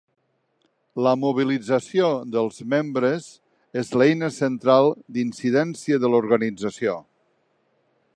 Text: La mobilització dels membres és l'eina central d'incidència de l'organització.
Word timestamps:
La 1.07 1.11
mobilització 1.23 2.07
dels 2.35 2.57
membres 2.73 3.27
és 3.81 3.93
l'eina 4.03 4.31
central 4.39 4.89
d'incidència 5.19 6.01
de 6.05 6.11
l'organització. 6.15 6.97